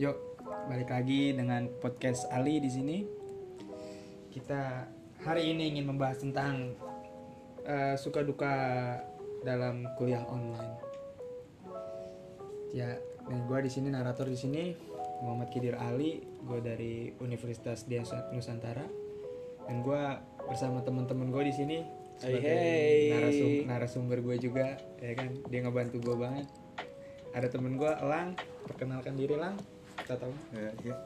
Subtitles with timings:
[0.00, 0.16] Yuk,
[0.64, 3.04] balik lagi dengan podcast Ali di sini.
[4.32, 4.88] Kita
[5.20, 6.72] hari ini ingin membahas tentang
[7.68, 8.48] eh, suka duka
[9.44, 10.72] dalam kuliah online.
[12.72, 12.96] Ya,
[13.28, 14.72] nih gue di sini narator di sini
[15.20, 18.88] Muhammad Kidir Ali, gue dari Universitas Diasa Nusantara,
[19.68, 20.02] dan gue
[20.48, 21.78] bersama teman-teman gue di sini
[22.16, 23.12] sebagai hai.
[23.12, 25.28] narasum- narasumber gue juga, ya kan?
[25.52, 26.48] Dia ngebantu gue banget.
[27.36, 28.32] Ada temen gue, Elang,
[28.64, 29.60] perkenalkan diri Lang.
[30.00, 30.34] Kita tahu.
[30.56, 30.96] Ya, ya.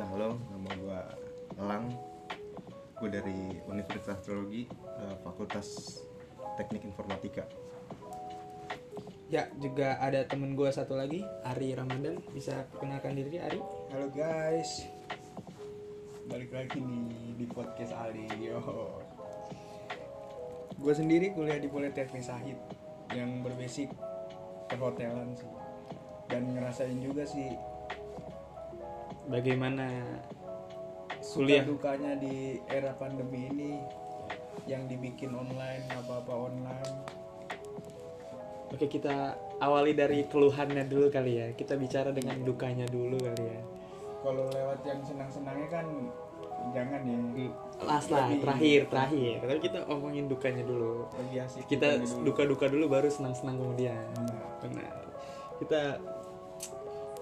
[0.00, 1.00] ya, halo, nama gua
[1.60, 1.86] Elang.
[2.96, 6.00] Gue dari Universitas Teologi, eh, Fakultas
[6.56, 7.44] Teknik Informatika.
[9.32, 12.20] Ya, juga ada temen gue satu lagi, Ari Ramadan.
[12.30, 13.60] Bisa perkenalkan diri, Ari?
[13.90, 14.86] Halo guys,
[16.28, 18.28] balik lagi nih di podcast Ali.
[18.38, 18.60] Yo,
[20.76, 22.60] gue sendiri kuliah di Politeknik Sahid
[23.12, 23.88] yang berbasic
[24.68, 25.48] perhotelan sih,
[26.32, 27.52] dan ngerasain juga sih
[29.28, 29.86] Bagaimana
[31.22, 31.62] kuliah?
[31.62, 33.70] dukanya di era pandemi ini
[34.66, 36.94] yang dibikin online apa-apa online.
[38.72, 41.46] Oke, kita awali dari keluhannya dulu kali ya.
[41.54, 43.60] Kita bicara dengan dukanya dulu kali ya.
[44.26, 45.86] Kalau lewat yang senang-senangnya kan
[46.74, 47.18] jangan ya.
[47.82, 49.36] Last lah, terakhir, terakhir.
[49.44, 51.06] Tapi kita omongin dukanya dulu.
[51.14, 52.32] Lebih asik Kita dulu.
[52.32, 54.02] duka-duka dulu baru senang-senang kemudian.
[54.62, 54.94] Benar.
[55.62, 55.82] Kita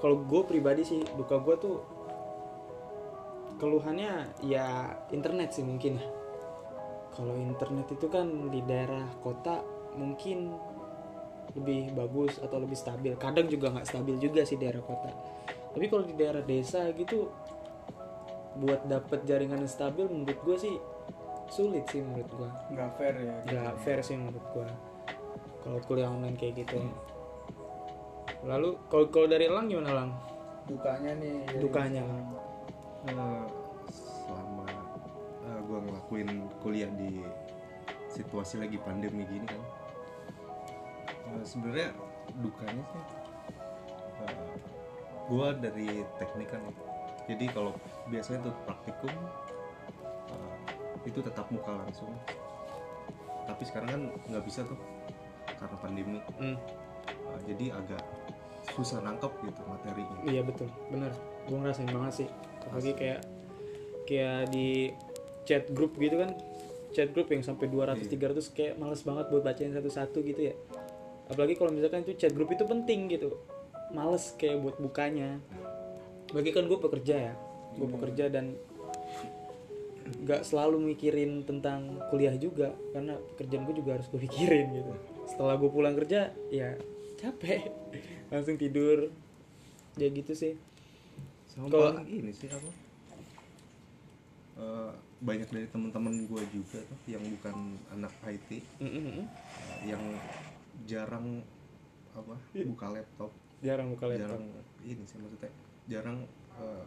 [0.01, 1.77] kalau gue pribadi sih duka gue tuh
[3.61, 6.07] keluhannya ya internet sih mungkin ya.
[7.13, 9.61] Kalau internet itu kan di daerah kota
[9.99, 10.57] mungkin
[11.53, 13.13] lebih bagus atau lebih stabil.
[13.21, 15.13] Kadang juga nggak stabil juga sih daerah kota.
[15.77, 17.29] Tapi kalau di daerah desa gitu
[18.57, 20.75] buat dapet jaringan yang stabil menurut gue sih
[21.51, 23.37] sulit sih menurut gue Nggak fair ya.
[23.47, 24.67] nggak fair sih menurut gua
[25.61, 26.79] kalau kuliah online kayak gitu
[28.43, 30.11] lalu kalau kalau dari Elang gimana Lang
[30.67, 31.35] Dukanya nih.
[31.59, 32.03] dukanya.
[32.05, 32.23] Lang
[33.01, 33.45] Eh,
[33.89, 34.69] selama
[35.41, 36.29] eh, gua ngelakuin
[36.61, 37.25] kuliah di
[38.13, 39.63] situasi lagi pandemi gini kan,
[41.33, 41.97] eh, sebenarnya
[42.45, 43.03] dukanya sih,
[44.21, 44.53] eh,
[45.33, 46.61] gua dari teknik kan,
[47.25, 47.73] jadi kalau
[48.13, 49.15] biasanya tuh praktikum
[50.29, 50.57] eh,
[51.09, 52.13] itu tetap muka langsung,
[53.49, 54.77] tapi sekarang kan nggak bisa tuh
[55.57, 56.57] karena pandemi, Hmm,
[57.31, 58.03] Eh, jadi agak
[58.77, 60.17] susah nangkep gitu materinya.
[60.27, 60.69] iya betul.
[60.93, 61.13] Bener
[61.49, 62.29] gua ngerasain banget sih.
[62.67, 63.21] Apalagi kayak
[64.07, 64.93] kayak di
[65.49, 66.31] chat grup gitu kan.
[66.91, 68.35] Chat grup yang sampai 200 Iya.
[68.35, 70.55] 300 kayak males banget buat bacain satu-satu gitu ya.
[71.31, 73.39] Apalagi kalau misalkan itu chat grup itu penting gitu.
[73.95, 75.39] Males kayak buat bukanya.
[76.35, 77.35] Bagi kan gue pekerja ya.
[77.79, 78.59] Gue pekerja dan
[80.11, 82.75] nggak selalu mikirin tentang kuliah juga.
[82.91, 84.93] Karena pekerjaan gue juga harus gue pikirin gitu.
[85.31, 86.75] Setelah gue pulang kerja ya
[87.21, 87.69] capek.
[88.33, 89.13] Langsung tidur.
[89.95, 90.57] Ya gitu sih.
[91.53, 92.71] Kalau- ini sih apa?
[94.61, 97.57] Eh, banyak dari teman-teman gue juga tuh yang bukan
[97.93, 99.25] anak IT Mm-mm.
[99.25, 99.27] eh,
[99.85, 100.01] yang
[100.85, 101.41] jarang
[102.13, 103.31] apa buka laptop.
[103.61, 104.37] Jarang buka laptop.
[104.37, 104.45] Jarang
[104.85, 105.51] ini sih maksudnya.
[105.89, 106.19] Jarang
[106.61, 106.85] eh,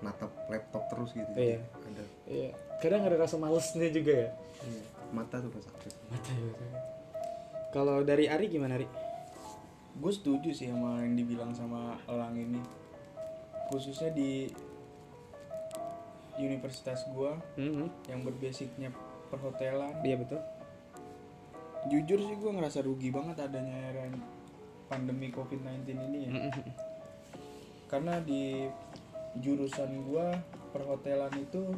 [0.00, 1.28] natap laptop terus gitu.
[1.36, 1.60] Iya.
[1.60, 2.04] ada.
[2.24, 4.30] Iya, kadang ada rasa malesnya juga ya.
[4.64, 4.82] iya,
[5.12, 6.64] mata tuh pas sakit Mata gitu.
[7.72, 8.88] Kalau dari Ari gimana Ari?
[9.94, 12.58] Gue setuju sih sama yang dibilang sama Elang ini
[13.70, 14.50] khususnya di
[16.34, 17.86] universitas gue Mhm.
[18.10, 18.90] yang berbasicnya
[19.30, 20.40] perhotelan Iya betul.
[21.84, 24.08] jujur sih gue ngerasa rugi banget adanya era
[24.88, 26.62] pandemi covid-19 ini ya Mhm.
[27.86, 28.66] karena di
[29.36, 30.26] jurusan gue
[30.72, 31.76] perhotelan itu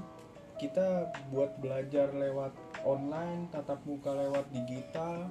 [0.56, 5.28] kita buat belajar lewat online tatap muka lewat digital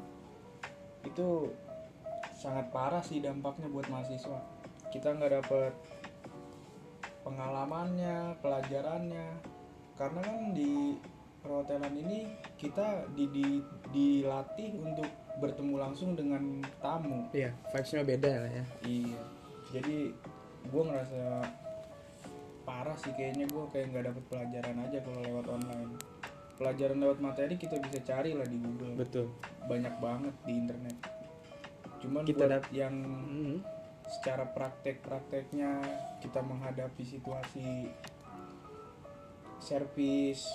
[1.02, 1.50] itu
[2.46, 4.38] sangat parah sih dampaknya buat mahasiswa
[4.94, 5.74] kita nggak dapet
[7.26, 9.34] pengalamannya pelajarannya
[9.98, 10.94] karena kan di
[11.42, 12.30] perhotelan ini
[12.62, 15.10] kita di, di- dilatih untuk
[15.42, 18.66] bertemu langsung dengan tamu Iya, vibes-nya beda lah ya.
[18.82, 19.22] Iya.
[19.74, 19.98] Jadi
[20.66, 21.24] gue ngerasa
[22.66, 25.92] parah sih kayaknya gue kayak nggak dapet pelajaran aja kalau lewat online.
[26.56, 28.96] Pelajaran lewat materi kita bisa cari lah di Google.
[28.96, 29.28] Betul.
[29.68, 31.15] Banyak banget di internet.
[32.06, 33.58] Cuman Kita buat yang Mhm.
[34.06, 35.82] secara praktek-prakteknya
[36.20, 37.90] kita menghadapi situasi
[39.58, 40.46] servis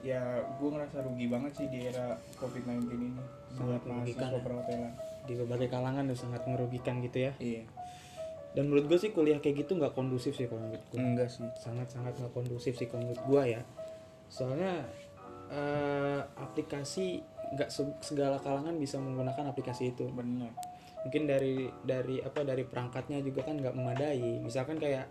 [0.00, 0.20] ya
[0.52, 4.40] gue ngerasa rugi banget sih di era covid-19 ini Sangat merugikan ya.
[4.40, 4.92] perhotelan
[5.22, 7.32] Di berbagai kalangan tuh sangat merugikan gitu ya.
[7.38, 7.62] iya
[8.50, 10.98] Dan menurut gue sih kuliah kayak gitu nggak kondusif sih kalau menurut gue.
[10.98, 13.62] enggak sih Sangat-sangat nggak kondusif sih kalau menurut gue ya.
[14.28, 14.82] Soalnya
[15.48, 17.22] eh, aplikasi
[17.54, 20.08] nggak se- segala kalangan bisa menggunakan aplikasi itu.
[20.12, 20.52] benar.
[21.06, 24.42] Mungkin dari dari apa dari perangkatnya juga kan nggak memadai.
[24.42, 25.08] Misalkan kayak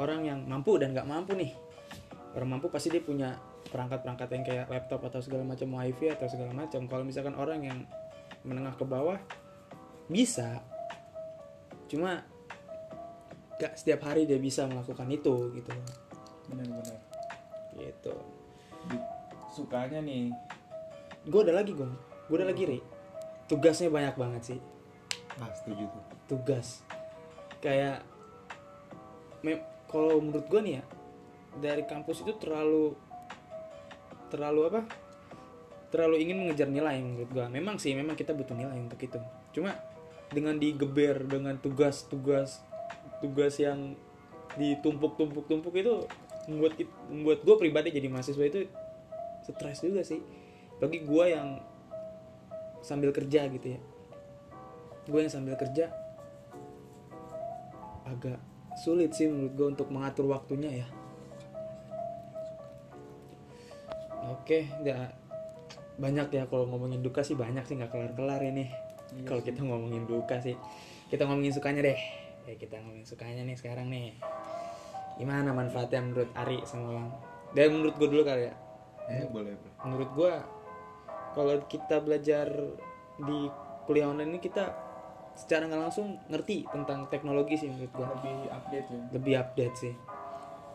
[0.00, 1.52] orang yang mampu dan nggak mampu nih.
[2.32, 3.36] Orang mampu pasti dia punya
[3.68, 6.88] perangkat-perangkat yang kayak laptop atau segala macam wifi atau segala macam.
[6.88, 7.78] Kalau misalkan orang yang
[8.42, 9.20] menengah ke bawah
[10.08, 10.64] bisa.
[11.86, 12.24] Cuma
[13.60, 15.72] gak setiap hari dia bisa melakukan itu gitu.
[16.48, 17.00] Benar-benar
[17.76, 18.16] gitu.
[19.52, 20.32] Sukanya nih
[21.26, 21.86] gue ada lagi gue
[22.30, 22.80] gue ada lagi ri
[23.52, 24.58] tugasnya banyak banget sih.
[25.36, 26.02] Ah setuju tuh.
[26.24, 26.80] Tugas.
[27.60, 28.00] Kayak
[29.44, 30.84] me- kalau menurut gue nih ya
[31.60, 32.96] dari kampus itu terlalu
[34.32, 34.80] terlalu apa?
[35.92, 39.20] Terlalu ingin mengejar nilai menurut gue memang sih memang kita butuh nilai untuk itu.
[39.52, 39.76] Cuma
[40.32, 42.64] dengan digeber dengan tugas-tugas
[43.20, 43.92] tugas yang
[44.56, 46.08] ditumpuk-tumpuk-tumpuk itu
[46.48, 46.72] membuat
[47.12, 48.64] membuat gue pribadi jadi mahasiswa itu
[49.44, 50.24] stres juga sih
[50.78, 51.58] bagi gue yang
[52.82, 53.80] sambil kerja gitu ya.
[55.06, 55.90] Gue yang sambil kerja
[58.06, 58.38] agak
[58.82, 60.86] sulit sih menurut gue untuk mengatur waktunya ya.
[64.32, 65.12] Oke ya
[66.00, 68.70] banyak ya kalau ngomongin duka sih banyak sih nggak kelar kelar ini.
[69.12, 70.56] Iya kalau kita ngomongin duka sih
[71.12, 72.00] kita ngomongin sukanya deh.
[72.48, 74.18] Ya kita ngomongin sukanya nih sekarang nih.
[75.20, 77.08] Gimana manfaatnya menurut Ari sama Lang?
[77.52, 78.54] Dan menurut gue dulu kali ya.
[79.10, 80.32] Eh boleh bro menurut gua
[81.32, 82.48] kalau kita belajar
[83.20, 83.48] di
[83.88, 84.72] kuliah online ini kita
[85.32, 88.08] secara nggak langsung ngerti tentang teknologi sih menurut gua.
[88.20, 89.02] Lebih update ya.
[89.12, 89.94] Lebih update sih.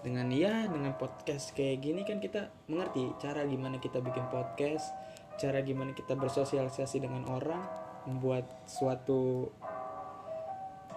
[0.01, 4.93] Dengan ya dengan podcast kayak gini kan kita mengerti cara gimana kita bikin podcast
[5.37, 7.61] cara gimana kita bersosialisasi dengan orang
[8.09, 9.53] membuat suatu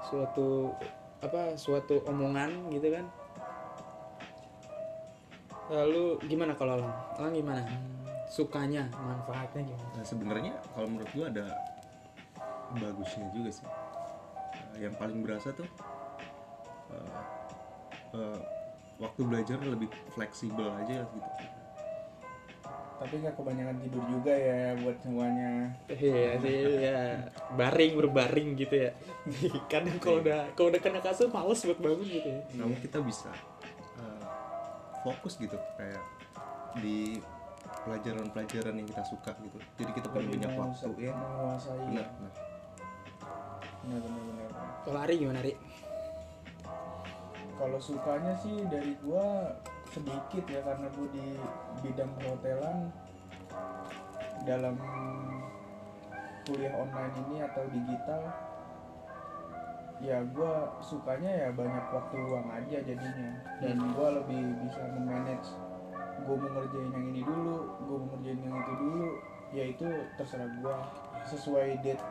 [0.09, 0.73] suatu
[1.21, 3.05] apa suatu omongan gitu kan.
[5.71, 7.63] Lalu gimana kalau lang lang gimana
[8.31, 9.91] sukanya manfaatnya gimana?
[9.99, 11.47] Nah, sebenarnya kalau menurut gua ada
[12.79, 13.67] bagusnya juga sih.
[13.67, 15.67] Nah, yang paling berasa tuh
[16.95, 17.19] eh,
[18.15, 18.41] eh,
[19.03, 21.31] waktu belajar lebih fleksibel aja gitu.
[23.01, 25.73] tapi nggak kebanyakan tidur juga ya buat semuanya.
[25.89, 27.01] Iya sih ya
[27.57, 28.93] baring berbaring gitu ya.
[29.73, 32.41] Kadang kalau udah kalau udah kena kasur males buat bangun gitu ya.
[32.61, 33.33] Namun kita bisa
[33.97, 34.25] eh,
[35.01, 36.05] fokus gitu kayak
[36.85, 37.25] di
[37.89, 39.59] pelajaran-pelajaran yang kita suka gitu.
[39.81, 41.13] Jadi kita punya lebih banyak waktu ya.
[41.17, 42.33] menguasai Benar, benar.
[43.81, 44.51] benar benar benar
[44.85, 45.55] kalau Ari gimana Ari
[47.61, 49.57] kalau sukanya sih dari gua
[49.93, 51.27] sedikit ya karena gua di
[51.85, 52.89] bidang perhotelan
[54.49, 54.81] dalam
[56.49, 58.23] kuliah online ini atau digital
[60.01, 63.31] ya gua sukanya ya banyak waktu luang aja jadinya
[63.61, 65.53] dan gua lebih bisa memanage
[66.25, 67.57] gua mau ngerjain yang ini dulu
[67.87, 69.09] gua mau ngerjain yang itu dulu
[69.51, 69.87] ya itu
[70.17, 70.77] terserah gua.
[71.29, 72.03] Sesuai date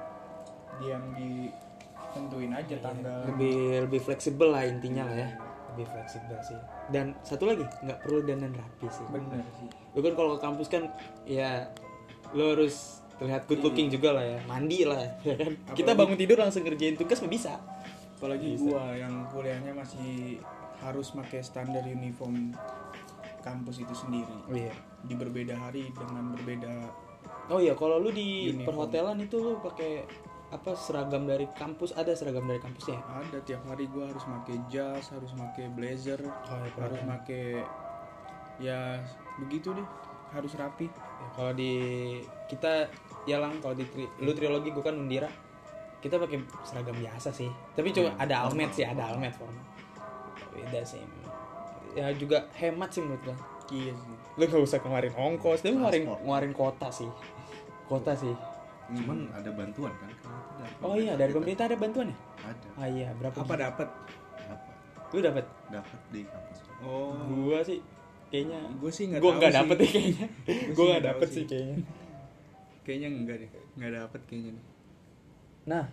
[0.79, 3.19] yang ditentuin aja tanggal.
[3.33, 5.29] lebih lebih fleksibel lah intinya lah ya.
[5.73, 6.59] Lebih fleksibel sih.
[6.93, 9.05] Dan satu lagi nggak perlu dandan rapi sih.
[9.09, 9.69] Bener sih.
[9.97, 10.83] Lu kan kalau ke kampus kan
[11.27, 11.67] ya
[12.31, 14.39] lo harus terlihat good looking juga lah ya.
[14.47, 15.51] Mandi lah ya kan?
[15.75, 17.59] Kita bangun tidur langsung ngerjain tugas mah bisa.
[18.19, 20.39] Apalagi gua yang kuliahnya masih
[20.79, 22.55] harus pakai standar uniform
[23.39, 24.37] kampus itu sendiri.
[24.47, 24.75] Oh iya.
[25.03, 26.71] Di berbeda hari dengan berbeda
[27.49, 28.65] oh iya kalau lu di Uniform.
[28.69, 30.05] perhotelan itu lu pakai
[30.49, 33.21] apa seragam dari kampus ada seragam dari kampusnya ya?
[33.21, 37.45] ada tiap hari gua harus pakai jas harus pakai blazer Oh, iya, harus pakai
[38.57, 38.79] ya
[39.39, 39.87] begitu deh
[40.29, 40.85] harus rapi.
[40.89, 41.73] Ya, kalau di
[42.45, 42.85] kita
[43.25, 45.29] ya lang kalau di tri, lu trilogi gue kan undira
[45.99, 47.49] kita pakai seragam biasa sih.
[47.75, 49.65] Tapi cuma ada almet sih ada almet formal.
[50.53, 51.01] Beda sih.
[51.99, 53.35] Ya juga hemat sih menurut gue
[53.69, 54.15] iya sih.
[54.39, 57.09] Lu gak usah kemarin ongkos tapi ngeluarin ngeluarin kota sih.
[57.85, 58.31] Kota sih.
[58.89, 60.09] Cuman ada bantuan kan?
[60.81, 61.69] Oh iya dari pemerintah?
[61.69, 62.17] ada bantuan ya?
[62.49, 62.67] Ada.
[62.79, 63.87] ah iya berapa apa dapat
[64.47, 64.71] Apa?
[65.11, 66.59] lu dapat Dapat di kampus.
[66.81, 67.13] oh.
[67.29, 67.79] Gua sih
[68.29, 69.57] kayaknya gue sih nggak gua nggak sih.
[69.59, 70.27] dapet deh kayaknya.
[70.29, 71.35] Gua sih gua nggak dapet sih.
[71.35, 71.45] sih.
[71.45, 71.77] kayaknya.
[72.81, 74.65] Kayaknya enggak deh nggak dapet kayaknya deh.
[75.69, 75.85] Nah,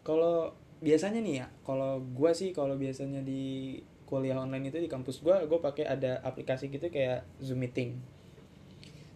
[0.00, 0.36] kalau
[0.80, 3.76] biasanya nih ya, kalau gua sih kalau biasanya di
[4.14, 7.98] kuliah online itu di kampus gua, gua pakai ada aplikasi gitu kayak Zoom Meeting.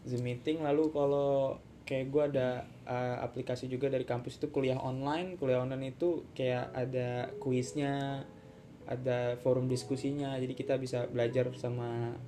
[0.03, 5.39] Zoom Meeting lalu kalau kayak gua ada uh, aplikasi juga dari kampus itu kuliah online.
[5.39, 8.27] Kuliah online itu kayak ada kuisnya,
[8.91, 10.35] ada forum diskusinya.
[10.35, 12.19] Jadi kita bisa belajar sama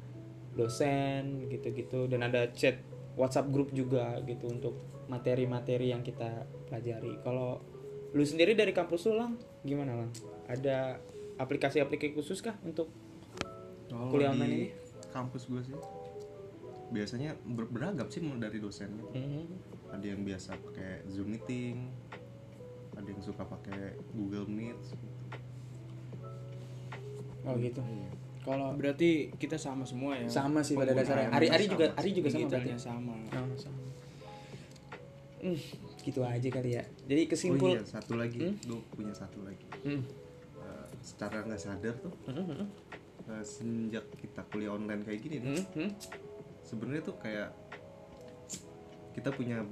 [0.55, 2.79] dosen gitu-gitu dan ada chat
[3.19, 4.79] WhatsApp grup juga gitu untuk
[5.11, 7.19] materi-materi yang kita pelajari.
[7.27, 7.59] Kalau
[8.15, 9.35] lu sendiri dari kampus lu lang
[9.67, 10.11] gimana lang?
[10.47, 10.99] Ada
[11.41, 12.93] aplikasi-aplikasi khusus kah untuk
[13.89, 14.69] Kalau Kuliah di online ini?
[15.09, 15.75] kampus gue sih
[16.91, 19.03] biasanya ber- beragam sih mulai dari dosennya.
[19.09, 19.43] Mhm.
[19.91, 21.91] Ada yang biasa pakai Zoom meeting,
[22.93, 25.07] ada yang suka pakai Google Meet gitu.
[27.41, 28.11] oh gitu Iya.
[28.43, 31.73] kalau berarti kita sama semua ya sama sih pada dasarnya sama, Ari Ari sama.
[31.73, 33.81] juga Ari juga sama berarti digitalnya sama Oh, sama.
[35.41, 35.59] Hmm,
[35.99, 38.55] gitu aja kali ya jadi Oh kesimpul iya, satu lagi, Hmm?
[38.61, 39.65] gue punya satu lagi.
[39.81, 40.05] Hmm.
[41.01, 42.67] Secara nggak sadar tuh, Hmm, hmm,
[43.27, 45.91] eh, semenjak kita kuliah online kayak gini, nih, hmm, hmm.
[46.61, 47.51] sebenarnya tuh kayak
[49.11, 49.65] kita punya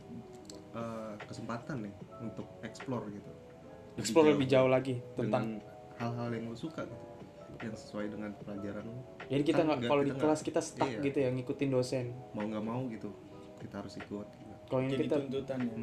[0.71, 3.31] eh, kesempatan nih untuk explore gitu.
[3.97, 5.47] explore lebih jauh lagi dengan tentang
[5.99, 7.07] hal-hal yang lo suka gitu,
[7.59, 8.95] yang sesuai dengan pelajaran lo.
[9.27, 11.01] jadi kita Kan nggak kalau di kita kelas kita stuck iya.
[11.03, 13.11] gitu ya ngikutin dosen Mau nggak mau gitu,
[13.59, 14.27] kita harus ikut.
[14.29, 14.55] Gitu.
[14.69, 15.75] kalau ini jadi kita tuntutan ya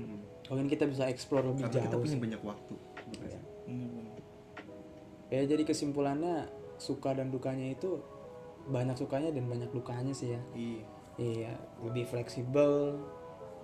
[0.45, 2.21] kalau ini kita bisa explore lebih Karena kita jauh punya sih.
[2.23, 2.73] banyak waktu.
[3.11, 3.37] gitu.
[5.33, 6.45] Ya jadi kesimpulannya
[6.77, 8.03] suka dan dukanya itu
[8.65, 10.41] banyak sukanya dan banyak dukanya sih ya.
[10.57, 10.83] Iya.
[11.15, 11.53] Iya
[11.85, 12.99] lebih fleksibel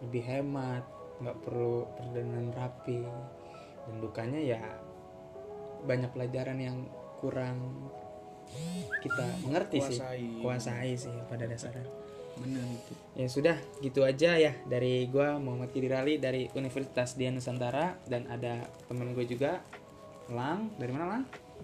[0.01, 0.88] lebih hemat
[1.22, 3.01] nggak perlu perdanaan rapi.
[3.82, 4.62] Dan dukanya ya
[5.84, 6.77] banyak pelajaran yang
[7.18, 7.89] kurang
[9.01, 9.98] kita mengerti Kuasai.
[9.98, 10.41] sih.
[10.41, 10.91] Kuasai.
[10.96, 11.86] Sih pada dasarnya.
[12.38, 12.94] Bener itu.
[13.18, 17.98] Ya sudah gitu aja ya dari gua Muhammad Kidirali dari Universitas Dian Nusantara.
[18.06, 19.60] Dan ada temen gue juga
[20.32, 20.72] Lang.
[20.77, 21.24] Dari mana Lang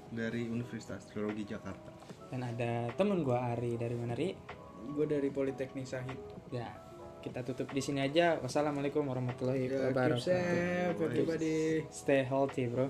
[0.09, 1.91] Dari Universitas Teologi Jakarta.
[2.27, 4.35] dan ada temen gua Ari dari mana Ri?
[4.91, 6.19] Gue dari Politeknik Sahid.
[6.51, 6.67] Ya
[7.23, 8.35] kita tutup di sini aja.
[8.39, 12.87] Wassalamualaikum warahmatullahi Ya, keep wabarakatuh safe everybody stay healthy bro